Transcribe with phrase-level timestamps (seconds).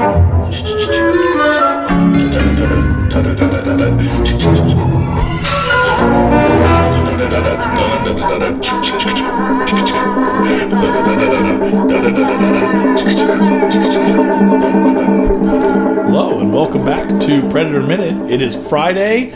[0.00, 0.16] Hello
[16.40, 18.30] and welcome back to Predator Minute.
[18.30, 19.34] It is Friday,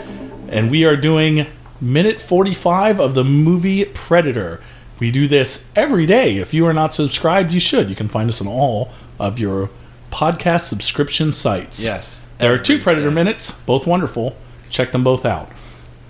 [0.49, 1.45] and we are doing
[1.79, 4.59] minute 45 of the movie Predator.
[4.97, 6.37] We do this every day.
[6.37, 7.87] If you are not subscribed, you should.
[7.87, 8.89] You can find us on all
[9.19, 9.69] of your
[10.15, 11.83] podcast subscription sites.
[11.83, 12.21] Yes.
[12.37, 13.15] There are two Predator day.
[13.15, 14.35] minutes, both wonderful.
[14.69, 15.51] Check them both out.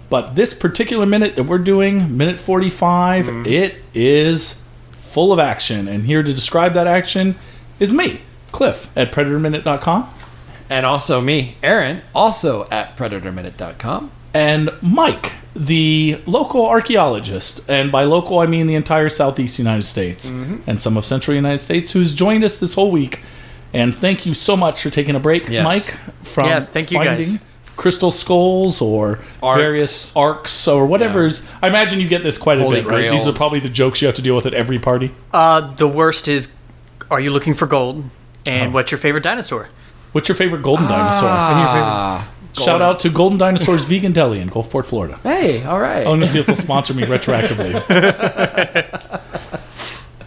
[0.09, 3.45] But this particular minute that we're doing, minute 45, Mm-hmm.
[3.47, 5.87] it is full of action.
[5.87, 7.35] And here to describe that action
[7.79, 10.09] is me, Cliff, at predatorminute.com.
[10.69, 14.11] And also me, Aaron, also at predatorminute.com.
[14.33, 20.29] and Mike, the local archaeologist, and by local I mean the entire southeast United States
[20.29, 20.69] Mm-hmm.
[20.69, 23.19] and some of central United States, who's joined us this whole week.
[23.75, 25.63] And thank you so much for taking a break, Yes.
[25.63, 25.93] Mike,
[26.23, 27.39] from Yeah, thank you, finding guys.
[27.77, 29.59] crystal skulls or Arcs.
[29.61, 31.47] various arcs or whatever's.
[31.61, 33.11] I imagine you get this quite a Holy bit, right?
[33.11, 35.11] These are probably the jokes you have to deal with at every party.
[35.33, 36.47] Uh, the worst is,
[37.11, 38.05] are you looking for gold?
[38.45, 39.69] And what's your favorite dinosaur?
[40.13, 41.29] What's your favorite golden dinosaur?
[41.29, 42.31] Ah.
[42.53, 45.19] Shout out to Golden Dinosaurs Vegan Deli in Gulfport, Florida.
[45.23, 46.05] Hey, all right.
[46.05, 47.73] I want to see if they'll sponsor me retroactively.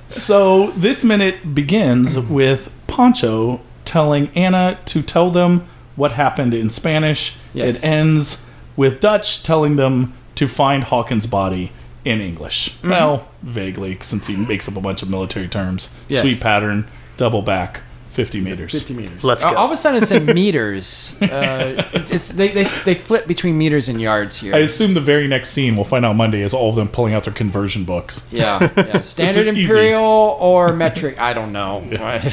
[0.09, 7.37] so this minute begins with Poncho telling Anna to tell them what happened in Spanish.
[7.53, 7.79] Yes.
[7.79, 11.73] It ends with Dutch telling them to find Hawkins' body
[12.05, 12.77] in English.
[12.77, 12.91] Mm-hmm.
[12.91, 15.91] Well, vaguely, since he makes up a bunch of military terms.
[16.09, 16.23] Yes.
[16.23, 17.83] Sweep pattern, double back,
[18.19, 18.73] 50 meters.
[18.73, 19.23] 50 meters.
[19.23, 19.55] Let's go.
[19.55, 21.15] All of a sudden, it's in meters.
[21.23, 24.57] Uh, it's, it's they, they they flip between meters and yards here.
[24.57, 27.15] I assume the very next scene we'll find out Monday is all of them pulling
[27.15, 28.27] out their conversion books.
[28.33, 29.01] yeah, yeah.
[29.03, 29.63] Standard easy.
[29.63, 31.21] imperial or metric?
[31.21, 31.87] I don't know.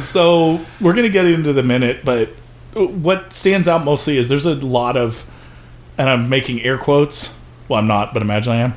[0.00, 2.28] So we're gonna get into the minute, but
[2.74, 5.26] what stands out mostly is there's a lot of,
[5.98, 7.36] and I'm making air quotes.
[7.68, 8.74] Well, I'm not, but imagine I am.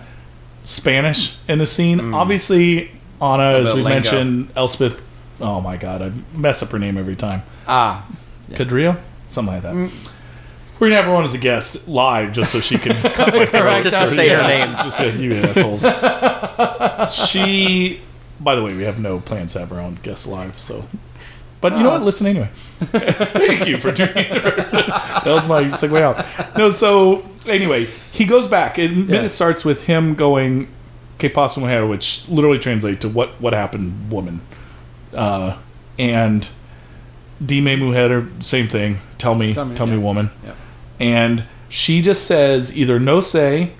[0.63, 2.13] Spanish in the scene.
[2.13, 2.91] Obviously,
[3.21, 3.89] Anna, as we lingo.
[3.89, 5.01] mentioned, Elspeth.
[5.41, 7.43] Oh my God, I mess up her name every time.
[7.67, 8.07] ah,
[8.51, 8.97] Cadrillo,
[9.27, 9.73] something like that.
[10.79, 13.45] We're gonna have her on as a guest live, just so she can cut my
[13.45, 13.61] throat.
[13.61, 14.13] Correct Just to us.
[14.15, 14.75] say her name.
[14.83, 15.83] Just good, you assholes.
[17.29, 18.01] she,
[18.39, 20.83] by the way, we have no plans to have our own guest live, so.
[21.61, 22.03] But you know what?
[22.03, 22.49] Listen anyway.
[22.81, 24.31] Thank you for doing it.
[24.43, 26.57] that was my segue out.
[26.57, 28.77] No, so anyway, he goes back.
[28.77, 29.33] And minute Yes.
[29.33, 30.67] starts with him going,
[31.17, 34.41] "Que pasa mujer," which literally translates to "What what happened, woman."
[35.15, 35.57] Uh,
[35.97, 36.49] and
[37.45, 38.99] "Dime mujer," same thing.
[39.17, 40.29] Tell me, tell Tell me, me, woman.
[40.45, 40.55] Yep.
[40.99, 43.71] And she just says either no say,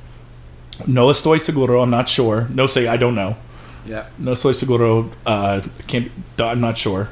[0.87, 1.81] no estoy seguro.
[1.81, 2.47] I'm not sure.
[2.53, 3.35] No say, I don't know.
[3.85, 4.07] yeah.
[4.17, 5.11] No estoy seguro.
[5.25, 6.11] Uh, can't.
[6.39, 7.07] I'm not sure.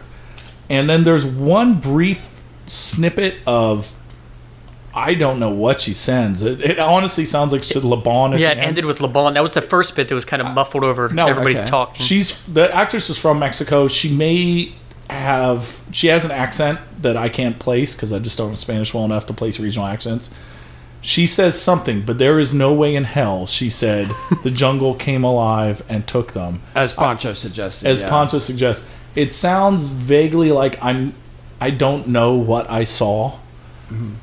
[0.69, 2.19] And then there's one brief
[2.67, 3.93] snippet of.
[4.95, 6.43] I don't know what she sends.
[6.43, 8.33] It, it honestly sounds like she said Laban.
[8.33, 8.61] Yeah, it end.
[8.61, 9.33] ended with LeBon.
[9.33, 11.65] That was the first bit that was kind of uh, muffled over no, everybody's okay.
[11.65, 11.95] talk.
[11.95, 13.87] She's the actress is from Mexico.
[13.87, 14.75] She may
[15.09, 18.93] have she has an accent that I can't place because I just don't know Spanish
[18.93, 20.29] well enough to place regional accents.
[21.01, 23.45] She says something, but there is no way in hell.
[23.45, 24.09] She said
[24.43, 27.87] the jungle came alive and took them, As Poncho suggested.
[27.87, 28.09] as yeah.
[28.09, 28.89] Poncho suggests.
[29.15, 31.13] It sounds vaguely like I'm.
[31.59, 33.39] I don't know what I saw.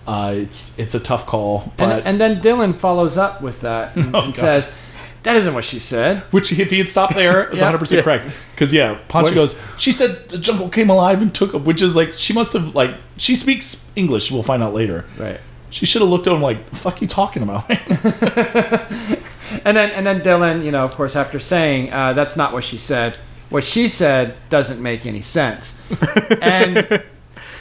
[0.07, 3.95] Uh, it's it's a tough call, but And, and then Dillon follows up with that
[3.97, 4.75] and, Oh, and says,
[5.23, 7.65] "That isn't what she said." Which, if he had stopped there, is Yeah.
[7.65, 8.31] 100 percent correct.
[8.55, 9.57] Because yeah, Poncho What- goes.
[9.79, 12.75] She said the jungle came alive and took him, which is like she must have
[12.75, 14.31] like she speaks English.
[14.33, 15.05] We'll find out later.
[15.19, 15.41] Right.
[15.73, 17.71] She should have looked at him like, "The fuck you talking about?"
[19.65, 22.63] And then and then Dillon, you know, of course, after saying uh, that's not what
[22.63, 23.19] she said,
[23.51, 25.83] what she said doesn't make any sense,
[26.41, 27.03] and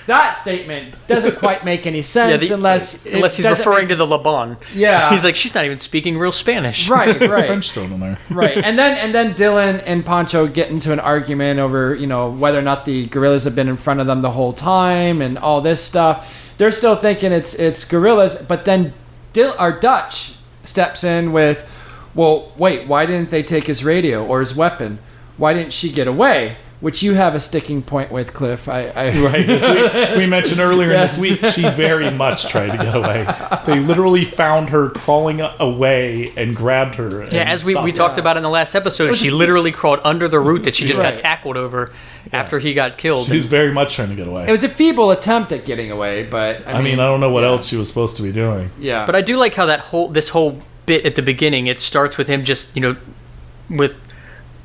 [0.09, 3.96] that statement doesn't quite make any yeah, sense the- unless unless he's referring make- to
[3.96, 4.58] the LeBon.
[4.75, 5.09] Yeah.
[5.09, 6.90] he's like she's not even speaking real Spanish.
[6.90, 7.46] right, right.
[7.47, 8.18] French thrown in there.
[8.30, 12.30] right and then and then dillon and poncho get into an argument over you know
[12.30, 15.38] whether or not the guerrillas have been in front of them the whole time and
[15.38, 18.94] all this stuff they're still thinking it's it's guerrillas but then
[19.34, 21.66] Dil- our dutch steps in with
[22.16, 25.00] well wait why didn't they take his radio or his weapon
[25.38, 29.20] why didn't she get away which you have a sticking point with cliff i, I
[29.22, 29.50] Right.
[29.50, 31.18] As we, we mentioned earlier Yes.
[31.18, 33.28] in this week, she very much tried to get away.
[33.66, 37.26] They literally found her crawling away and grabbed her.
[37.31, 40.28] Yeah, as we, we stopped talked about in the last episode, she literally crawled under
[40.30, 41.12] the root that she just Right.
[41.12, 41.92] got tackled over
[42.31, 43.28] after he got killed.
[43.28, 44.46] She was very much trying to get away.
[44.48, 47.30] it was a feeble attempt at getting away but i, I mean, I don't know
[47.30, 47.48] what yeah.
[47.50, 48.70] else she was supposed to be doing.
[48.80, 51.80] yeah But I do like how that whole this whole bit at the beginning it
[51.80, 52.96] starts with him just you know
[53.70, 53.96] with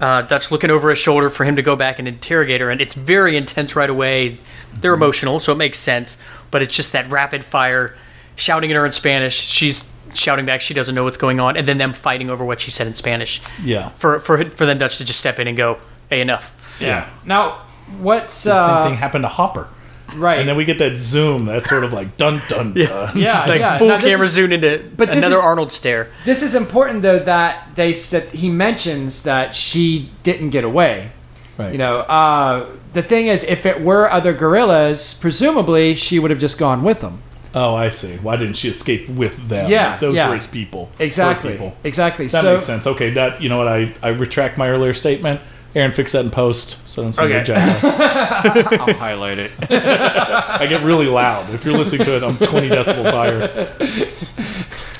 [0.04, 2.80] uh, Dutch looking over his shoulder for him to go back and interrogate her, and
[2.80, 4.28] it's very intense right away.
[4.28, 5.02] They're Mm-hmm.
[5.02, 6.18] emotional, so it makes sense.
[6.50, 7.94] But it's just that rapid fire,
[8.36, 9.34] shouting at her in Spanish.
[9.34, 10.60] She's shouting back.
[10.60, 12.94] She doesn't know what's going on, and then them fighting over what she said in
[12.94, 13.40] Spanish.
[13.62, 13.88] Yeah.
[13.90, 15.78] For for for then Dutch to just step in and go,
[16.10, 17.08] "Hey, enough." Yeah.
[17.24, 17.62] Now,
[17.98, 19.68] what's The uh, same thing happened to Hopper.
[20.14, 20.38] Right?
[20.38, 23.16] And then we get that zoom that's sort of like dun dun dun.
[23.16, 23.78] Yeah, It's like yeah.
[23.78, 26.08] full Now, camera is- zoomed into but another is- Arnold stare.
[26.24, 31.10] This is important though that they that he mentions that she didn't get away.
[31.56, 31.72] Right.
[31.72, 36.40] You know, uh, the thing is, if it were other guerrillas, presumably she would have
[36.40, 37.22] just gone with them.
[37.56, 38.16] Oh, I see.
[38.16, 39.70] Why didn't she escape with them?
[39.70, 40.28] Yeah, Those yeah.
[40.28, 40.90] were his people.
[40.98, 41.52] Exactly.
[41.52, 41.76] people.
[41.84, 42.26] Exactly.
[42.26, 42.84] That so makes sense.
[42.88, 45.40] Okay, that you know what I I retract my earlier statement.
[45.74, 46.88] Aaron, fix that in post.
[46.88, 47.60] So I don't sound like a Okay.
[47.82, 48.80] jackass.
[48.80, 49.50] I'll highlight it.
[49.70, 51.52] I get really loud.
[51.52, 53.72] If you're listening to it, I'm 20 decibels higher.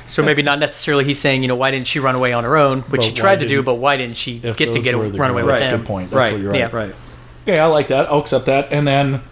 [0.07, 2.57] So maybe not necessarily he's saying, you know, why didn't she run away on her
[2.57, 5.09] own, which But she tried to do, but why didn't she get to get were
[5.09, 5.47] run away guerrillas.
[5.47, 5.81] with Good him?
[5.81, 6.11] Good point.
[6.11, 6.59] That's right, what you're right.
[6.59, 6.71] Yeah.
[6.77, 6.95] right.
[7.49, 8.09] Okay, I like that.
[8.11, 8.73] I'll accept that.
[8.73, 9.23] And then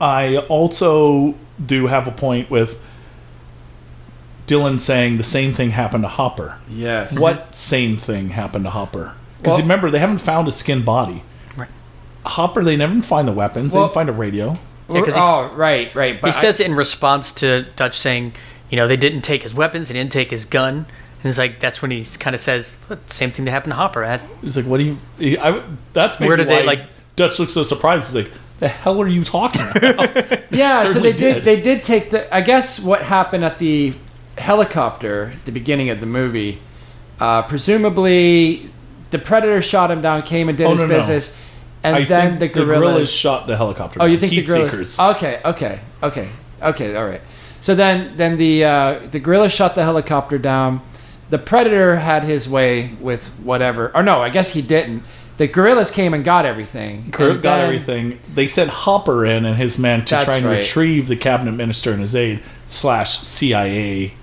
[0.00, 1.34] I also
[1.64, 2.78] do have a point with
[4.46, 6.58] Dillon saying the same thing happened to Hopper.
[6.70, 7.18] Yes.
[7.18, 9.14] What same thing happened to Hopper?
[9.38, 11.22] Because Well- remember, they haven't found a skin body.
[11.56, 11.68] Right.
[12.26, 13.72] Hopper, they never find the weapons.
[13.72, 14.58] they didn't find a radio.
[14.90, 16.20] Yeah, 'cause he's- oh, right, right.
[16.20, 18.32] But He I- says it in response to Dutch saying,
[18.70, 20.86] you know, they didn't take his weapons, they didn't take his gun.
[21.22, 23.76] And it's like that's when he kind of says, "Look, same thing that happened to
[23.76, 24.04] Hopper.
[24.04, 25.62] At He's like, "What do you?" he- I,
[25.92, 26.82] that's maybe Where did they, like-
[27.16, 28.06] Dutch looks so surprised.
[28.06, 31.44] He's like, "The hell are you talking about?" Yeah, so they did, did.
[31.44, 32.32] They did take the.
[32.34, 33.94] I guess what happened at the
[34.38, 36.60] helicopter at the beginning of the movie,
[37.20, 38.70] uh, presumably,
[39.10, 40.94] the predator shot him down, came and did Oh, his no, no.
[40.96, 41.40] business,
[41.82, 43.10] and I then think the guerrillas.
[43.12, 44.00] shot the helicopter.
[44.02, 44.70] oh, you think the guerrillas?
[44.94, 44.98] seekers?
[44.98, 46.28] Okay, okay, okay,
[46.62, 46.96] okay.
[46.96, 47.20] All right.
[47.60, 50.80] So then, then the uh, the guerrilla shot the helicopter down.
[51.30, 53.94] The predator had his way with whatever.
[53.94, 55.02] Or no, I guess he didn't.
[55.36, 57.02] The guerrillas came and got everything.
[57.04, 58.18] And got then- everything.
[58.34, 60.58] They sent Hopper in and his men to That's try and right.
[60.58, 64.14] retrieve the cabinet minister and his aide slash CIA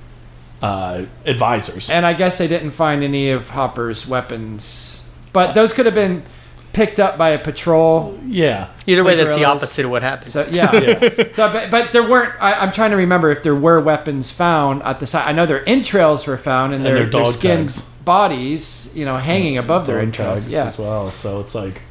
[0.65, 1.89] uh, advisors.
[1.89, 5.05] And I guess they didn't find any of Hopper's weapons.
[5.33, 6.23] But those could have been
[6.73, 8.19] picked up by a patrol.
[8.25, 10.31] yeah, either way, that's the opposite of what happened.
[10.31, 10.73] So yeah.
[10.75, 11.31] yeah.
[11.31, 14.81] So but, but there weren't I, I'm trying to remember if there were weapons found
[14.83, 15.27] at the site.
[15.27, 17.81] I know their entrails were found and, And their, their their dog skinned tags.
[18.03, 20.47] bodies, you know, hanging above their entrails.
[20.47, 20.65] Yeah.
[20.67, 21.11] as well.
[21.11, 21.81] So it's like,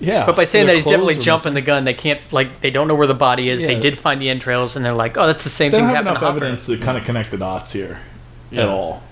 [0.00, 0.26] yeah.
[0.26, 2.94] but by saying that he's definitely jumping the gun, they can't like they don't know
[2.94, 3.60] where the body is.
[3.60, 5.94] They did find the entrails, and they're like, "Oh, that's the same thing." they thing
[5.94, 8.00] don't have enough to evidence to kind of connect the dots here
[8.50, 8.62] Yeah.
[8.62, 9.02] at all.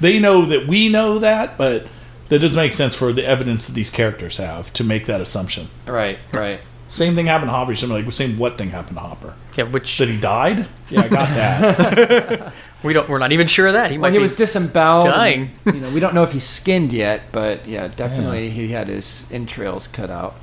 [0.00, 1.86] They know that we know that, but
[2.28, 5.68] that doesn't make sense for the evidence that these characters have to make that assumption.
[5.86, 6.60] Right, right.
[6.88, 7.72] Same thing happened to Hopper.
[7.72, 9.34] You're like, same what thing happened to Hopper?
[9.56, 10.66] Yeah, which That he died?
[10.90, 12.52] Yeah, I got that.
[12.82, 13.08] we don't.
[13.08, 13.90] We're not even sure of that.
[13.90, 14.22] He Well, might he be.
[14.22, 15.04] was disemboweled.
[15.04, 15.50] and, dying.
[15.66, 19.28] you know, we don't know if he's skinned yet, but yeah, definitely he had his
[19.32, 20.34] entrails cut out.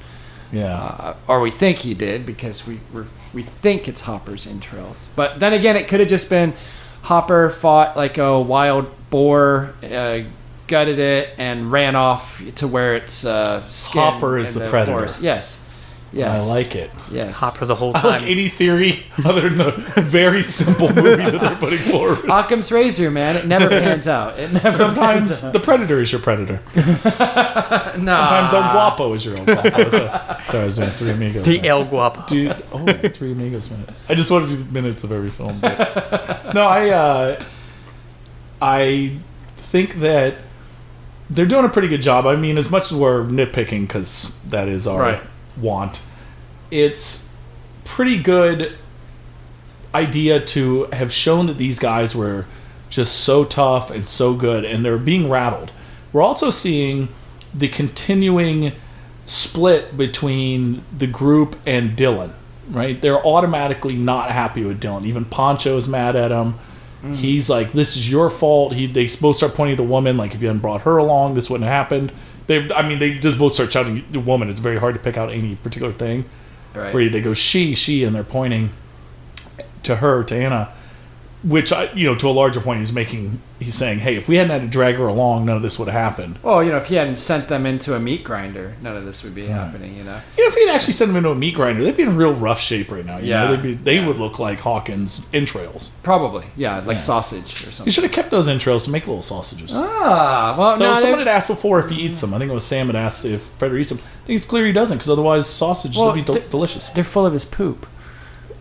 [0.52, 0.76] yeah.
[0.76, 3.04] uh, or we think he did because we we
[3.34, 5.08] we think it's Hopper's entrails.
[5.16, 6.54] But then again, it could have just been
[7.04, 10.22] Hopper fought like a wild boar, uh,
[10.68, 14.98] gutted it, and ran off to where it's uh, skin Hopper is in the predator.
[14.98, 15.22] forest.
[15.22, 15.64] Yes,
[16.12, 16.92] yes, I like it.
[17.12, 17.40] yes.
[17.40, 18.30] Hopper the whole I like time.
[18.30, 19.72] any theory other than the
[20.02, 22.20] very simple movie that they're putting forward.
[22.30, 23.36] Occam's razor, man.
[23.36, 24.40] It never pans out.
[24.40, 25.54] It never Sometimes pans out.
[25.54, 26.62] the predator is your predator.
[28.00, 28.50] Nah.
[28.50, 29.82] Sometimes El Guapo is your El Guapo.
[29.82, 31.46] It's a- sorry, I was doing Three Amigos.
[31.46, 31.68] the now.
[31.70, 32.26] El Guapo.
[32.28, 33.90] Dude, oh, Three Amigos minute.
[34.08, 35.60] I just wanted to do minutes of every film.
[35.60, 36.54] But.
[36.54, 37.44] No, I, uh,
[38.62, 39.18] I
[39.58, 40.36] think that
[41.30, 42.26] they're doing a pretty good job.
[42.26, 45.22] I mean, as much as we're nitpicking, because that is our Right.
[45.60, 46.02] Want,
[46.72, 47.30] it's
[47.84, 48.78] pretty good
[49.94, 52.46] idea to have shown that these guys were
[52.90, 55.72] just so tough and so good, and they're being rattled.
[56.12, 57.10] We're also seeing
[57.54, 58.74] the continuing
[59.26, 62.34] split between the group and Dillon.
[62.70, 63.02] Right?
[63.02, 65.06] They're automatically not happy with Dillon.
[65.06, 66.60] Even Poncho's mad at him.
[67.04, 67.16] Mm.
[67.16, 70.36] He's like, "This is your fault." He they both start pointing at the woman, like,
[70.36, 72.12] "If you hadn't brought her along, this wouldn't have happened."
[72.50, 74.50] They, I mean, they just both start shouting the woman.
[74.50, 76.26] It's very hard to pick out any particular thing
[76.74, 76.92] Right.
[76.94, 78.72] where they go she she and they're pointing
[79.84, 80.70] to her to Anna
[81.42, 84.36] which I, you know to a larger point he's making he's saying hey if we
[84.36, 86.78] hadn't had to drag her along none of this would have happened Well, you know,
[86.78, 89.96] if he hadn't sent them into a meat grinder, none of this would be happening.
[89.96, 90.20] You know.
[90.38, 92.34] you know if he'd actually sent them into a meat grinder they'd be in real
[92.34, 93.46] rough shape right now you Yeah.
[93.46, 93.56] know?
[93.56, 97.66] they'd be, they would look like Hawkins entrails Probably, yeah, like sausage or something.
[97.68, 97.92] you something.
[97.94, 101.20] should have kept those entrails to make little sausages Ah, well, so no, they- someone
[101.20, 103.58] had asked before if he eats them I think it was Sam had asked if
[103.58, 106.22] Predator eats them I think it's clear he doesn't because otherwise sausage Well, would be
[106.22, 107.86] del- th- delicious they're full of his poop.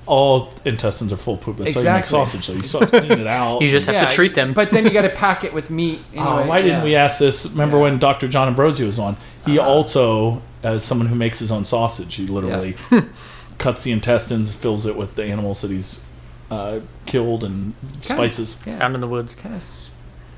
[0.08, 1.58] All intestines are full of poop.
[1.58, 2.10] That's how you make Exactly.
[2.40, 2.46] sausage.
[2.46, 3.60] So you still have to clean it out.
[3.62, 4.52] You just have to treat them.
[4.54, 6.00] But then you got to pack it with meat.
[6.16, 6.84] Oh, anyway, why didn't yeah.
[6.84, 7.46] we ask this?
[7.46, 7.82] Remember Yeah.
[7.84, 8.26] when Dr.
[8.26, 9.16] John Ambrosio was on?
[9.46, 9.68] He Uh-huh.
[9.68, 12.74] also, as someone who makes his own sausage, he literally
[13.58, 16.02] cuts the intestines, fills it with the animals that he's
[16.50, 18.60] uh, killed, and spices.
[18.66, 18.82] Yeah.
[18.84, 19.34] Out in the woods.
[19.34, 19.64] Kind of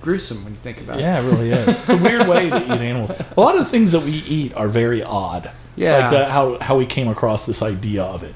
[0.03, 1.03] gruesome when you think about it.
[1.03, 1.69] Yeah, it really is.
[1.69, 3.11] It's a weird way to eat animals.
[3.37, 5.51] A lot of the things that we eat are very odd.
[5.77, 5.99] Yeah.
[5.99, 8.35] Like that, how, how we came across this idea of it.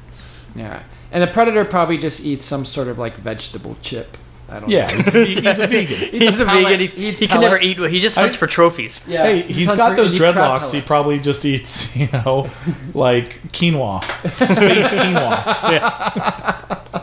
[0.55, 0.83] Yeah.
[1.15, 4.19] And the predator probably just eats some sort of like vegetable chip.
[4.47, 4.97] I don't Yeah, know.
[4.97, 5.97] he's a, he's a vegan.
[6.21, 6.97] He's a pellet- vegan.
[6.97, 7.79] He, he he can never pellets.
[7.81, 7.91] eat.
[7.91, 9.01] He just hunts for trophies.
[9.09, 9.23] Yeah.
[9.23, 10.73] Hey, he he's hunts got for- those he dreadlocks.
[10.75, 12.51] He probably just eats, you know,
[12.93, 14.05] like quinoa,
[14.35, 17.01] space quinoa.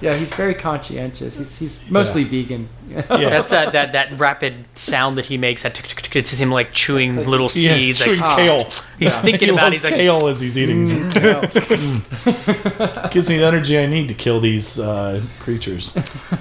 [0.00, 1.36] Yeah, he's very conscientious.
[1.38, 2.68] He's he's mostly vegan.
[3.14, 5.62] Yeah, That's that, that that rapid sound that he makes.
[5.62, 8.02] That tick, tick, tick, it's him like chewing little yeah, seeds.
[8.02, 8.70] chewing Like, kale.
[8.98, 9.64] he's thinking he about.
[9.64, 10.86] loves He's like, kale as he's eating.
[10.86, 11.14] Mm.
[12.24, 13.08] Yeah.
[13.10, 15.96] Gives me the energy I need to kill these uh, creatures.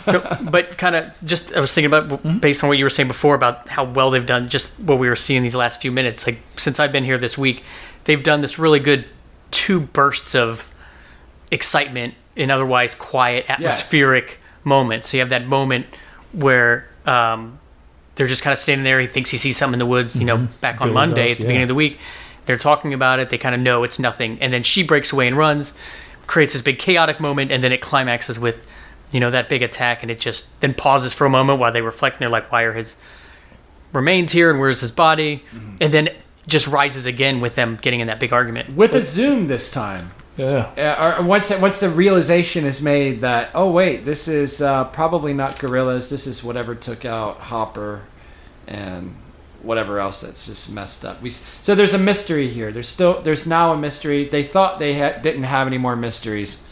[0.05, 2.38] but kind of just I was thinking about hmm?
[2.39, 5.07] based on what you were saying before about how well they've done just what we
[5.07, 7.63] were seeing these last few minutes like since I've been here this week
[8.05, 9.05] they've done this really good
[9.51, 10.72] two bursts of
[11.51, 15.86] excitement in otherwise quiet atmospheric moments so you have that moment
[16.34, 17.60] where um,
[18.16, 20.25] they're just kind of standing there he thinks he sees something in the woods you
[20.25, 21.48] know back on Billy Monday does, at the yeah.
[21.48, 22.00] beginning of the week.
[22.46, 25.28] They're talking about it they kind of know it's nothing and then she breaks away
[25.28, 25.74] and runs
[26.28, 28.66] creates this big chaotic moment and then it climaxes with
[29.12, 31.82] you know that big attack and it just then pauses for a moment while they
[31.82, 32.98] reflect and they're like why are his
[33.94, 35.44] remains here and where's his body?
[35.80, 36.10] And then
[36.48, 38.75] just rises again with them getting in that big argument.
[38.75, 40.12] With a zoom this time.
[40.38, 40.72] Yeah.
[40.78, 45.34] Uh, or once once the realization is made that oh wait this is uh, probably
[45.34, 48.02] not guerrillas this is whatever took out Hopper
[48.68, 49.16] and
[49.62, 51.22] whatever else that's just messed up.
[51.22, 52.72] We so there's a mystery here.
[52.72, 54.28] There's still there's now a mystery.
[54.28, 56.66] They thought they ha- didn't have any more mysteries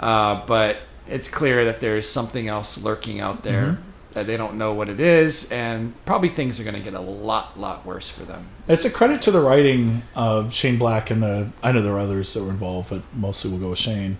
[0.00, 0.78] uh, but
[1.08, 3.78] it's clear that there's something else lurking out there
[4.14, 7.00] that they don't know what it is and probably things are going to get a
[7.00, 11.22] lot lot worse for them It's a credit to the writing of Shane Black and
[11.22, 11.48] the.
[11.62, 14.18] I know there are others that were involved, but mostly we'll go with Shane.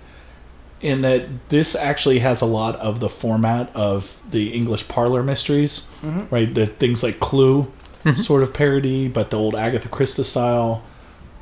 [0.80, 5.88] In that this actually has a lot of the format of the English parlor mysteries,
[6.02, 6.34] mm-hmm.
[6.34, 6.52] right?
[6.52, 7.72] The things like Clue,
[8.04, 8.16] mm-hmm.
[8.16, 10.82] sort of parody, but the old Agatha Christie style,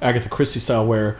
[0.03, 1.19] Agatha Christie style, where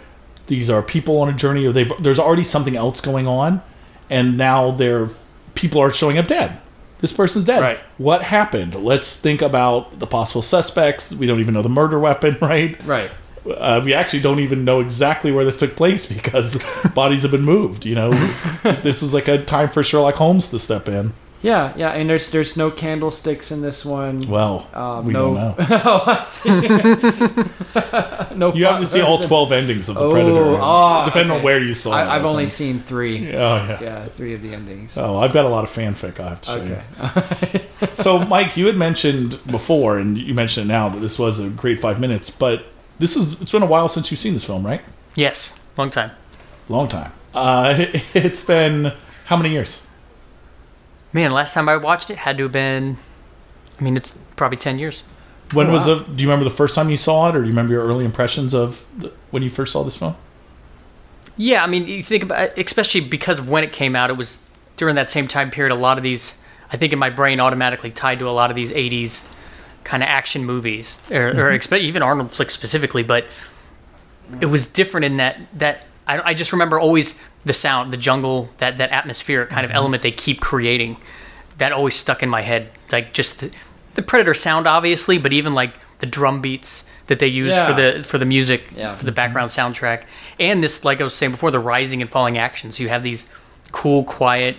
[0.49, 3.63] these are people on a journey, or they've there's already something else going on,
[4.11, 5.09] and now they're
[5.55, 6.61] people are showing up dead.
[7.01, 7.61] This person's dead.
[7.61, 7.81] Right.
[7.99, 8.75] What happened?
[8.75, 11.13] Let's think about the possible suspects.
[11.13, 12.83] We don't even know the murder weapon, right?
[12.85, 13.11] right
[13.47, 16.63] Uh, we actually don't even know exactly where this took place because
[16.95, 17.87] bodies have been moved.
[17.87, 18.11] You know,
[18.83, 21.13] this is like a time for Sherlock Holmes to step in.
[21.43, 25.35] Yeah yeah and there's there's no candlesticks in this one Well, Um, we no, don't
[25.35, 25.55] know.
[25.85, 26.51] oh, I see.
[28.37, 31.43] no, You have to see all twelve endings of the Oh, Predator, oh, depending on
[31.43, 32.03] where you saw it.
[32.05, 33.29] I, I've only seen three.
[33.35, 33.83] Oh yeah.
[33.83, 34.97] Yeah, three of the endings.
[34.99, 36.79] Oh, I've got a lot of fanfic I have to show you.
[37.49, 37.67] okay.
[37.95, 41.49] so mike you had mentioned before and you mentioned it now that this was a
[41.49, 42.67] great five minutes but
[42.99, 44.83] this is it's been a while since you've seen this film right
[45.15, 46.11] yes long time
[46.69, 48.93] long time uh it's been
[49.25, 49.83] how many years
[51.13, 52.97] man last time I watched it had to have been
[53.79, 55.03] I mean it's probably 10 years
[55.53, 55.95] when Oh, was wow.
[55.95, 57.85] the do you remember the first time you saw it or do you remember your
[57.85, 60.15] early impressions of the, when you first saw this film
[61.37, 64.41] Yeah, I mean, you think about, especially because of when it came out, it was
[64.77, 65.73] during that same time period.
[65.73, 66.35] A lot of these,
[66.73, 69.25] I think, in my brain, automatically tied to a lot of these '80s
[69.85, 71.75] kind of action movies, or, or mm-hmm.
[71.75, 73.03] expe- even Arnold flicks specifically.
[73.03, 73.25] But
[74.41, 78.51] it was different in that that I, I just remember always the sound, the jungle,
[78.59, 79.77] that that atmospheric kind of mm-hmm.
[79.77, 80.97] element they keep creating.
[81.59, 83.51] That always stuck in my head, like just the,
[83.95, 88.03] the Predator sound, obviously, but even like the drum beats that they use for the
[88.05, 88.95] for the music, Yeah.
[88.95, 89.73] for the background mm-hmm.
[89.73, 90.05] soundtrack,
[90.39, 92.79] and this, like I was saying before, the rising and falling actions.
[92.81, 93.27] You have these
[93.73, 94.57] cool, quiet,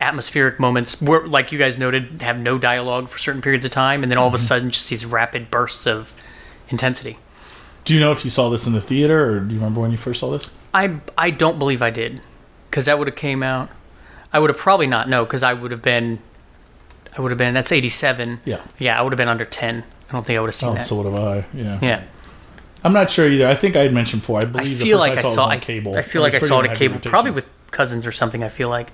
[0.00, 4.02] atmospheric moments where, like you guys noted, have no dialogue for certain periods of time,
[4.02, 4.44] and then all of a mm-hmm.
[4.44, 6.14] sudden, just these rapid bursts of
[6.68, 7.18] intensity.
[7.84, 9.90] do you know if you saw this in the theater or do you remember when
[9.90, 12.20] you first saw this I I don't believe I did,
[12.68, 13.70] because that would have came out.
[14.32, 16.18] I would have probably not no, because I would have been.
[17.16, 17.54] I would have been.
[17.54, 18.40] That's eighty seven.
[18.44, 19.84] yeah Yeah, I would have been under ten.
[20.08, 20.84] I don't think I would have seen oh that.
[20.86, 22.02] so what have i yeah yeah.
[22.84, 24.98] i'm not sure either i think i had mentioned before i believe I believe feel
[24.98, 25.34] the like first I I saw.
[25.34, 27.08] saw, it I, on cable I feel like I saw it pretty at cable, heavy
[27.08, 28.44] probably with cousins or something.
[28.44, 28.90] I feel like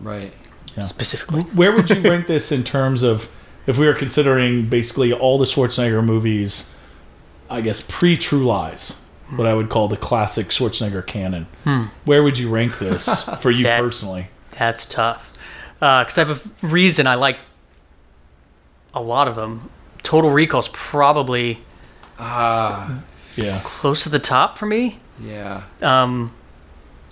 [0.00, 0.32] Right.
[0.76, 0.82] Yeah.
[0.84, 1.42] specifically.
[1.42, 3.30] Where would you rank this in terms of
[3.66, 6.74] if we were considering basically all the Schwarzenegger movies,
[7.50, 9.00] I guess pre True Lies,
[9.36, 11.46] what I would call the classic Schwarzenegger canon?
[12.04, 14.28] Where would you rank this for you That's- personally?
[14.52, 15.30] That's tough.
[15.78, 17.38] Because I have a reason I like
[18.94, 19.70] a lot of them.
[20.02, 21.58] Total Recall's probably
[22.18, 23.00] Ah,
[23.36, 23.60] Yeah.
[23.62, 24.98] close to the top for me.
[25.20, 25.62] yeah.
[25.82, 26.32] Um,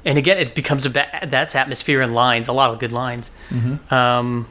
[0.04, 2.48] and again, it becomes a ba- that's atmosphere and lines.
[2.48, 3.30] A lot of good lines.
[3.50, 3.92] Mm-hmm.
[3.94, 4.48] Um,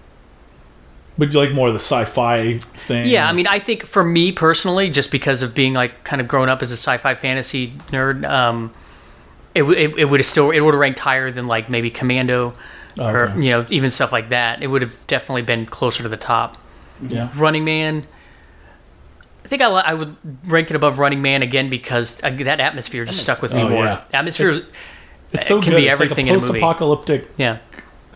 [1.18, 3.08] But you like more of the sci-fi thing.
[3.08, 6.28] yeah, I mean, I think for me personally, just because of being like kind of
[6.28, 8.72] grown up as a sci-fi fantasy nerd, um,
[9.54, 12.54] it it, it would have still it would have ranked higher than like maybe Commando,
[13.00, 13.46] or Okay.
[13.46, 14.62] you know even stuff like that.
[14.62, 16.58] It would have definitely been closer to the top.
[17.08, 17.30] yeah.
[17.38, 18.06] Running Man.
[19.44, 23.06] I think I, I would rank it above Running Man again because uh, that atmosphere
[23.06, 23.86] just stuck with me oh, more.
[23.86, 24.02] yeah.
[24.12, 24.64] Atmosphere,
[25.32, 25.78] It's so it can good.
[25.78, 26.60] be it's everything like in a a movie.
[26.60, 27.60] post-apocalyptic yeah,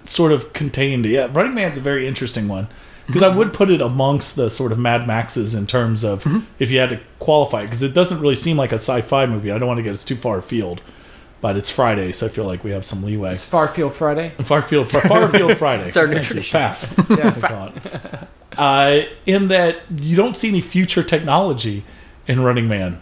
[0.06, 1.06] sort of contained.
[1.06, 2.68] Yeah, Running Man's a very interesting one
[3.10, 6.40] because I would put it amongst the sort of Mad Maxes in terms of Mm-hmm.
[6.60, 9.52] if you had to qualify because it doesn't really seem like a sci-fi movie.
[9.52, 10.82] I don't want to get us too far afield,
[11.42, 13.32] but it's Friday, so I feel like we have some leeway.
[13.32, 14.30] It's Farfield Friday.
[14.44, 15.88] Far field, far, far field Friday.
[15.88, 16.60] It's our new Thank tradition.
[16.60, 17.18] FAF.
[17.18, 17.30] Yeah.
[17.32, 18.28] they call it.
[18.58, 21.84] Uh, in that you don't see any future technology
[22.28, 23.02] in Running Man,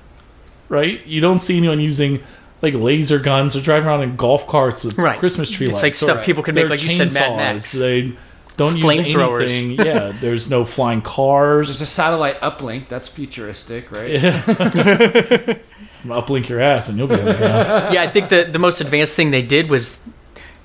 [0.70, 1.06] right?
[1.06, 2.22] You don't see anyone using
[2.62, 5.18] like laser guns or driving around in golf carts with right.
[5.20, 5.84] Christmas tree It's lights.
[5.84, 7.38] like stuff or people can make, they're like you said, Mad chainsaws.
[7.38, 7.72] Max.
[7.72, 8.14] They
[8.58, 9.50] don't use Flamethrowers.
[9.50, 9.86] anything.
[9.86, 11.68] Yeah, there's no flying cars.
[11.70, 12.88] There's a satellite uplink.
[12.90, 14.10] That's futuristic, right?
[16.04, 17.90] Uplink your ass and you'll be able to.
[17.92, 20.00] yeah, I think the the most advanced thing they did was,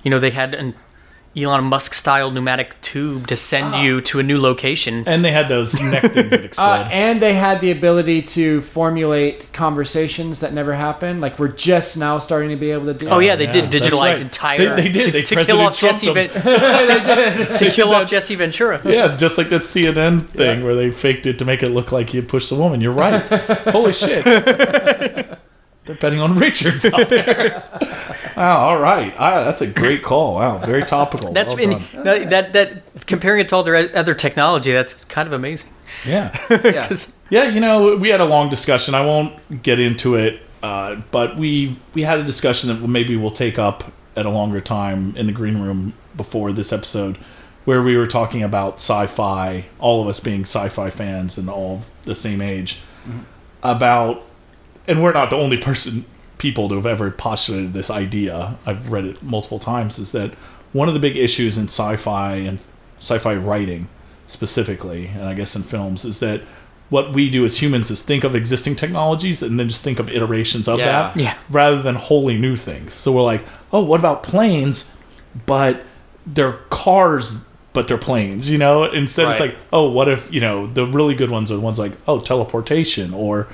[0.04, 0.74] you know, they had an
[1.34, 5.02] Elon Musk style pneumatic tube to send you to a new location.
[5.06, 6.64] And they had those neck things that explode.
[6.66, 11.22] Uh, and they had the ability to formulate conversations that never happened.
[11.22, 13.08] Like we're just now starting to be able to do.
[13.08, 13.24] Oh that.
[13.24, 14.20] yeah, they yeah, did digitalize right.
[14.20, 14.76] entire.
[14.76, 15.02] They- they did.
[15.04, 16.12] to, They to President kill off Trumped Jesse.
[16.12, 16.28] Ven-
[17.58, 18.80] to kill off Jesse Ventura.
[18.84, 22.12] Yeah, just like that CNN thing where they faked it to make it look like
[22.12, 22.80] you pushed the woman.
[22.80, 23.22] You're right.
[23.70, 24.24] Holy shit.
[25.84, 27.64] They're betting on Richards out there.
[28.36, 29.14] Wow, all right.
[29.18, 30.36] Ah, that's a great call.
[30.36, 31.32] Wow, very topical.
[31.34, 34.72] That's well been that, that that comparing it to all their other technology.
[34.72, 35.70] That's kind of amazing.
[36.06, 36.36] Yeah.
[36.64, 36.86] Yeah.
[36.88, 38.94] 'Cause- Yeah, you know, we had a long discussion.
[38.94, 43.30] I won't get into it, uh, but we we had a discussion that maybe we'll
[43.30, 43.84] take up
[44.16, 47.16] at a longer time in the green room before this episode,
[47.64, 52.14] where we were talking about sci-fi, all of us being sci-fi fans and all the
[52.14, 52.80] same age,
[53.62, 54.22] about,
[54.86, 56.04] and we're not the only person
[56.42, 58.58] people to have ever postulated this idea.
[58.66, 59.98] I've read it multiple times.
[60.00, 60.32] Is that
[60.72, 62.58] one of the big issues in sci-fi and
[62.98, 63.88] sci-fi writing
[64.26, 66.40] specifically, and I guess in films, is that
[66.90, 70.10] what we do as humans is think of existing technologies and then just think of
[70.10, 70.86] iterations of Yeah.
[70.86, 71.34] that Yeah.
[71.48, 72.92] rather than wholly new things.
[72.94, 74.90] So we're like, oh, what about planes?
[75.46, 75.84] But
[76.26, 78.84] they're cars, but they're planes, you know?
[78.84, 81.78] Instead, it's like, oh, what if, you know, the really good ones are the ones
[81.78, 83.46] like, oh, teleportation, or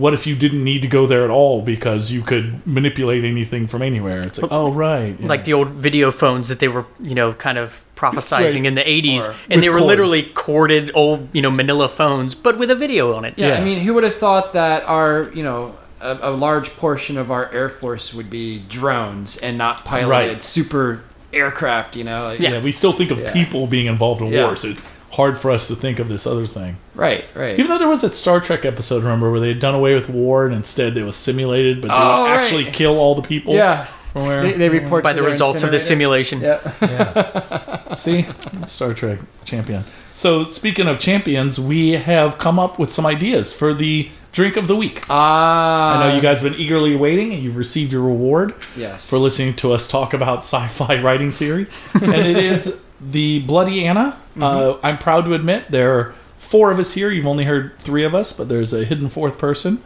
[0.00, 3.66] what if you didn't need to go there at all because you could manipulate anything
[3.66, 4.20] from anywhere?
[4.20, 5.14] It's like, oh, right.
[5.20, 5.26] yeah.
[5.26, 8.64] Like the old video phones that they were, you know, kind of prophesizing Right.
[8.66, 9.28] in the 80s.
[9.28, 9.86] Or and they were cords.
[9.88, 13.34] literally corded old, you know, manila phones, but with a video on it.
[13.36, 13.60] Yeah, Yeah.
[13.60, 17.30] I mean, who would have thought that our, you know, a, a large portion of
[17.30, 20.42] our air force would be drones and not piloted Right.
[20.42, 21.94] super aircraft?
[21.96, 22.58] You know, like, yeah.
[22.60, 23.32] we still think of Yeah.
[23.34, 24.44] people being involved in Yeah.
[24.46, 24.64] wars.
[25.10, 26.76] It's hard for us to think of this other thing.
[26.94, 27.58] right, right.
[27.58, 30.08] Even though there was that Star Trek episode, remember, where they had done away with
[30.08, 32.38] war and instead it was simulated, but they Oh, would right.
[32.38, 33.54] actually kill all the people.
[33.54, 34.42] yeah, From where?
[34.42, 36.24] they, they report By to the results of the incinerator.
[36.24, 36.40] simulation.
[36.40, 38.26] Yeah, See?
[38.68, 39.84] Star Trek champion.
[40.12, 44.68] So, speaking of champions, we have come up with some ideas for the drink of
[44.68, 45.04] the week.
[45.10, 49.10] ah, I know you guys have been eagerly waiting and you've received your reward yes
[49.10, 51.66] for listening to us talk about sci fi writing theory.
[51.94, 54.16] and it is the Bloody Anna.
[54.42, 57.10] Uh, I'm proud to admit there are four of us here.
[57.10, 59.82] You've only heard three of us, but there's a hidden fourth person.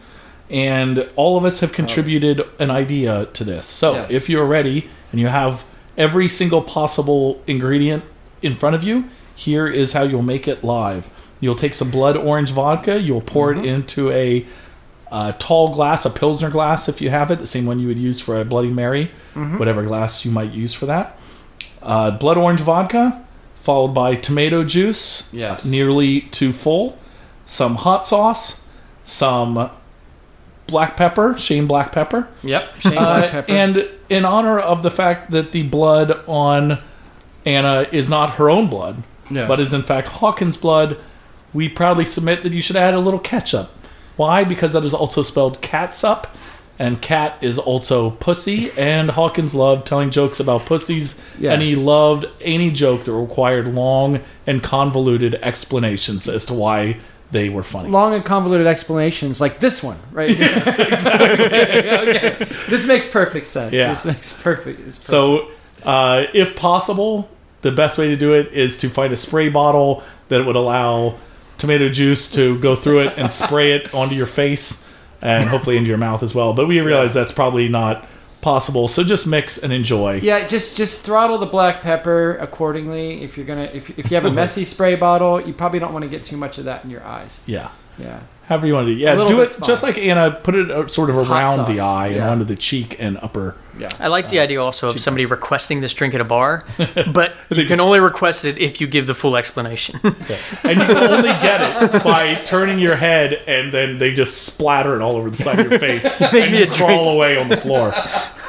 [0.50, 3.66] And all of us have contributed an idea to this.
[3.66, 4.10] So Yes.
[4.12, 5.64] if you're ready and you have
[5.96, 8.04] every single possible ingredient
[8.42, 11.08] in front of you, here is how you'll make it live.
[11.40, 14.44] You'll take some blood orange vodka, you'll pour it into a
[15.10, 17.98] uh, tall glass, a Pilsner glass if you have it, the same one you would
[17.98, 21.18] use for a Bloody Mary, whatever glass you might use for that.
[21.82, 23.23] Uh, blood orange vodka,
[23.64, 25.64] followed by tomato juice, Yes.
[25.64, 26.98] nearly to full,
[27.46, 28.62] some hot sauce,
[29.04, 29.70] some
[30.66, 33.52] black pepper, Shane black pepper, Yep, Shane uh, black pepper.
[33.52, 36.78] and in honor of the fact that the blood on
[37.46, 39.48] Anna is not her own blood, Yes.
[39.48, 40.98] but is in fact Hawkins' blood,
[41.54, 43.70] we proudly submit that you should add a little ketchup.
[44.16, 44.44] Why?
[44.44, 46.26] Because that is also spelled catsup,
[46.78, 52.26] and cat is also pussy, and Hawkins loved telling jokes about pussies, and he loved
[52.40, 56.96] any joke that required long and convoluted explanations as to why
[57.30, 57.88] they were funny.
[57.88, 60.30] long and convoluted explanations like this one, right?
[60.38, 61.44] Yes, exactly.
[61.46, 62.46] okay.
[62.68, 63.72] This makes perfect sense.
[63.72, 63.88] Yeah.
[63.88, 64.78] This makes perfect.
[64.78, 65.04] Perfect.
[65.04, 65.50] So,
[65.82, 67.28] uh, if possible,
[67.62, 71.16] the best way to do it is to find a spray bottle that would allow
[71.58, 74.83] tomato juice to go through it and spray it onto your face
[75.24, 76.52] and hopefully into your mouth as well.
[76.52, 78.06] But we realize that's probably not
[78.42, 78.86] possible.
[78.86, 80.20] So just mix and enjoy.
[80.22, 83.22] Yeah, just just throttle the black pepper accordingly.
[83.24, 86.04] If you're gonna, if, if you have a messy spray bottle, you probably don't want
[86.04, 87.42] to get too much of that in your eyes.
[87.46, 87.70] Yeah.
[87.98, 88.20] Yeah.
[88.46, 89.00] However you want to do.
[89.00, 90.30] Yeah, do it just like Anna.
[90.30, 92.30] Put it uh, sort of It's around the eye and Yeah.
[92.30, 93.56] onto the cheek and upper.
[93.78, 93.90] Yeah.
[93.98, 96.64] I like the idea also of somebody requesting this drink at a bar,
[97.12, 99.98] but you can only request it if you give the full explanation.
[100.02, 104.94] And you can only get it by turning your head and then they just splatter
[104.96, 106.04] it all over the side of your face.
[106.20, 107.92] and me you a crawl away on the floor.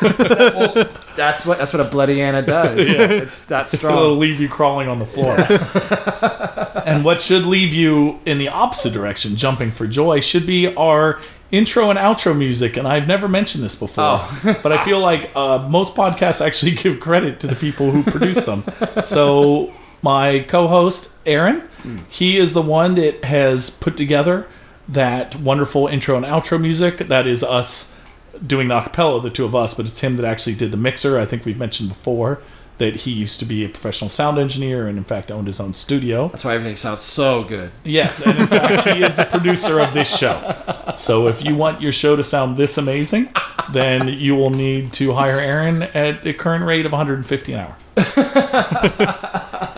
[1.16, 2.78] That's what that's what a bloody Anna does.
[2.78, 3.98] It's, it's that strong.
[3.98, 5.38] It'll leave you crawling on the floor.
[6.86, 11.22] and what should leave you in the opposite direction, jumping for joy, should be our
[11.56, 12.78] intro and outro music.
[12.78, 14.60] And I've never mentioned this before, Oh.
[14.64, 18.44] but I feel like uh, most podcasts actually give credit to the people who produce
[18.46, 18.64] them.
[19.02, 21.64] So my co-host Aaron,
[22.10, 24.48] he is the one that has put together
[24.90, 26.98] that wonderful intro and outro music.
[27.08, 27.96] That is us
[28.46, 31.18] doing the acapella, the two of us, but it's him that actually did the mixer.
[31.20, 32.42] I think we've mentioned before
[32.78, 35.74] that he used to be a professional sound engineer and in fact owned his own
[35.74, 36.28] studio.
[36.30, 37.72] That's why everything sounds so good.
[37.84, 40.56] Yes, and in fact he is the producer of this show.
[40.96, 43.32] So if you want your show to sound this amazing,
[43.72, 47.76] then you will need to hire Aaron at the current rate of 150 an hour.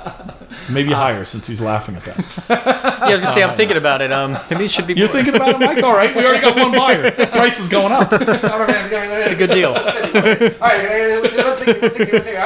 [0.70, 2.18] Maybe higher since he's laughing at that.
[2.50, 4.12] yeah, I was gonna say I'm thinking about it.
[4.12, 4.94] Um, maybe it should be.
[4.94, 5.16] You're more.
[5.16, 5.84] thinking about it, Mike?
[5.84, 7.12] All right, we already got one buyer.
[7.28, 8.10] Price is going up.
[8.12, 9.74] it's a good deal.
[9.74, 9.82] All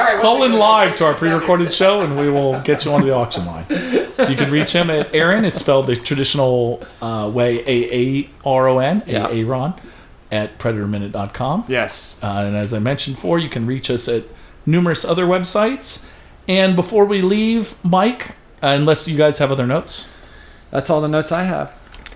[0.04, 0.20] right.
[0.20, 3.46] Call in live to our pre-recorded show, and we will get you onto the auction
[3.46, 3.64] line.
[3.68, 5.44] You can reach him at Aaron.
[5.44, 9.28] It's spelled the traditional uh, way: A A R O N, Yeah.
[9.28, 9.74] A A Ron,
[10.30, 11.64] at PredatorMinute.com.
[11.68, 12.14] Yes.
[12.22, 14.24] Uh, and as I mentioned before, you can reach us at
[14.66, 16.06] numerous other websites.
[16.48, 18.30] And before we leave, Mike,
[18.62, 20.08] uh, unless you guys have other notes,
[20.70, 21.68] That's all the notes I have.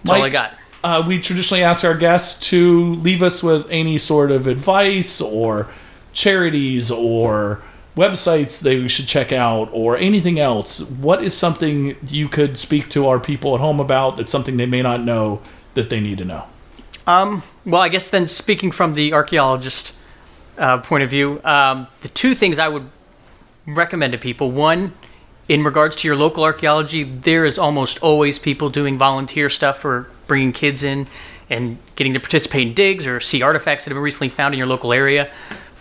[0.03, 0.55] That's all I got.
[0.83, 5.69] uh, we traditionally ask our guests to leave us with any sort of advice or
[6.13, 7.61] charities or
[7.97, 10.81] websites they should check out or anything else.
[10.83, 14.67] What is something you could speak to our people at home about that's something they
[14.67, 15.41] may not know
[15.75, 16.45] that they need to know?
[17.07, 19.99] Um, well, I guess then speaking from the archaeologist
[20.59, 22.89] uh, point of view, um, the two things I would
[23.67, 24.95] recommend to people one,
[25.49, 30.09] in regards to your local archaeology, there is almost always people doing volunteer stuff for
[30.27, 31.07] bringing kids in
[31.49, 34.59] and getting to participate in digs or see artifacts that have been recently found in
[34.59, 35.31] your local area.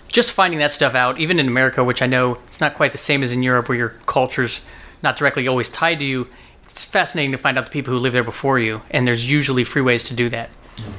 [0.07, 2.97] Just finding that stuff out, even in America, which I know it's not quite the
[2.97, 4.61] same as in Europe, where your culture's
[5.01, 6.27] not directly always tied to you.
[6.63, 9.63] It's fascinating to find out the people who live there before you, and there's usually
[9.63, 10.51] free ways to do that.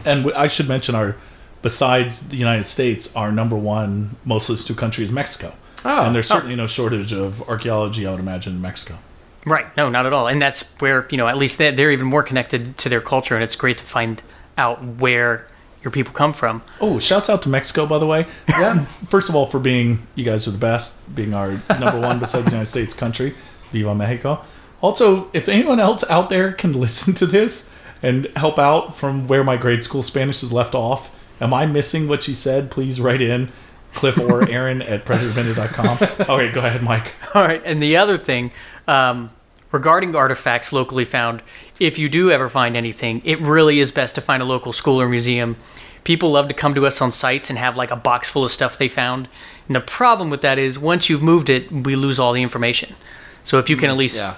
[0.04, 1.16] And i should mention our,
[1.62, 5.54] besides the United States, our number one most listed country is Mexico.
[5.86, 6.02] Oh.
[6.04, 6.34] and there's oh.
[6.34, 8.98] certainly no shortage of archaeology, I would imagine, in Mexico.
[9.46, 9.74] Right.
[9.76, 10.26] No, not at all.
[10.26, 13.34] And that's where, you know, at least they're, they're even more connected to their culture,
[13.34, 14.20] and it's great to find
[14.58, 15.46] out where
[15.82, 16.62] your people come from.
[16.80, 18.26] Oh, shouts out to Mexico, by the way.
[18.48, 18.84] Yeah.
[19.06, 22.46] First of all, for being, you guys are the best, being our number one besides
[22.46, 23.34] the United States country.
[23.70, 24.44] Viva Mexico.
[24.80, 27.72] Also, if anyone else out there can listen to this
[28.02, 32.08] and help out from where my grade school Spanish is left off, am I missing
[32.08, 32.70] what she said?
[32.70, 33.50] Please write in
[33.96, 35.98] Cliff or Aaron at predatorminute.com.
[36.28, 37.14] Okay, go ahead, Mike.
[37.34, 37.60] All right.
[37.64, 38.52] And the other thing,
[38.86, 39.30] um,
[39.72, 41.42] regarding artifacts locally found,
[41.80, 45.00] if you do ever find anything, it really is best to find a local school
[45.00, 45.56] or museum.
[46.04, 48.50] People love to come to us on sites and have like a box full of
[48.52, 49.28] stuff they found.
[49.66, 52.94] And the problem with that is once you've moved it, we lose all the information.
[53.42, 54.34] So if you can at least Yeah.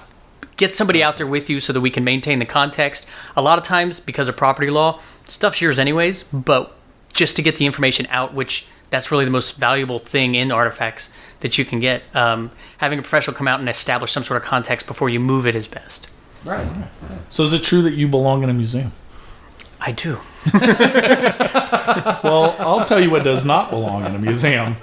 [0.56, 3.06] get somebody out there with you so that we can maintain the context.
[3.36, 6.74] A lot of times, because of property law, stuff's yours anyways, but
[7.12, 11.10] just to get the information out, which that's really the most valuable thing in artifacts
[11.40, 14.48] that you can get, um, having a professional come out and establish some sort of
[14.48, 16.08] context before you move it is best.
[16.44, 16.66] Right.
[17.28, 18.92] So, is it true that you belong in a museum?
[19.80, 20.18] I do.
[22.22, 24.76] Well, I'll tell you what does not belong in a museum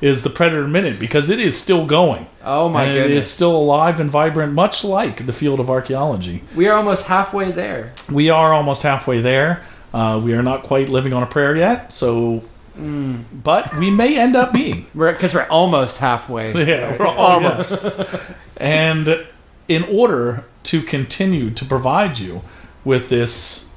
[0.00, 2.26] is the Predator Minute because it is still going.
[2.44, 6.42] Oh my and It is still alive and vibrant, much like the field of archaeology.
[6.56, 7.94] We are almost halfway there.
[8.10, 9.62] We are almost halfway there.
[9.92, 12.42] Uh, we are not quite living on a prayer yet, so.
[12.74, 14.86] But we may end up being.
[14.94, 16.52] We're because we're almost halfway.
[16.66, 17.76] Yeah, we're almost.
[18.56, 19.26] and
[19.68, 22.42] in order to continue to provide you
[22.84, 23.74] with this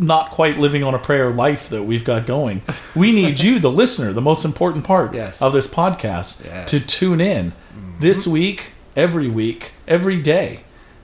[0.00, 2.62] not quite living on a prayer life that we've got going,
[2.94, 5.40] we need you, the listener, the most important part Yes.
[5.42, 6.70] of this podcast, Yes.
[6.70, 7.52] to tune in
[8.00, 10.60] this week, every week, every day.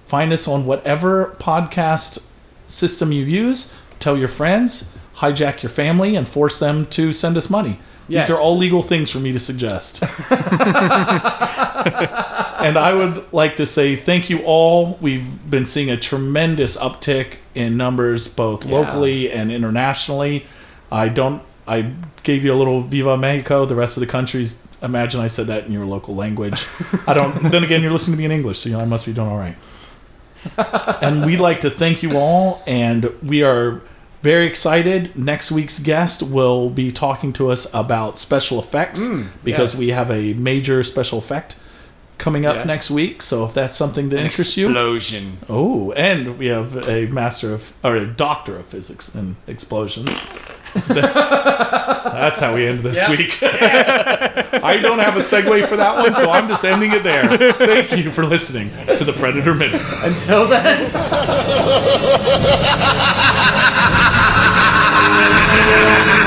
[0.07, 2.25] Find us on whatever podcast
[2.69, 3.73] system you use.
[4.05, 7.79] Tell your friends, hijack your family, and force them to send us money.
[8.07, 8.29] Yes.
[8.29, 10.03] These are all legal things for me to suggest.
[10.03, 10.11] and
[12.77, 14.99] I would like to say thank you all.
[15.01, 18.73] We've been seeing a tremendous uptick in numbers both Yeah.
[18.73, 20.45] locally and internationally.
[20.93, 21.91] I don't I
[22.25, 23.65] gave you a little Viva Mexico.
[23.65, 26.67] The rest of the countries, imagine I said that in your local language.
[27.07, 27.43] I don't.
[27.51, 29.29] then again, you're listening to me in English, so you know, I must be doing
[29.29, 29.57] all right.
[31.01, 33.81] and we'd like to thank you all, and we are
[34.25, 35.15] very excited.
[35.15, 39.81] Next week's guest will be talking to us about special effects hmm, because yes.
[39.81, 41.57] we have a major special effect
[42.17, 42.67] coming up Yes.
[42.67, 43.21] next week.
[43.21, 45.39] So if that's something that An interests you, explosion.
[45.47, 50.19] Oh, and we have a master of or a doctor of physics and explosions.
[50.89, 53.11] That's how we end this Yep.
[53.19, 53.39] week.
[53.43, 57.53] I don't have a segue for that one, so I'm just ending it there.
[57.53, 59.81] Thank you for listening to the Predator Minute.
[60.03, 60.91] Until then.
[65.55, 66.24] Thank you.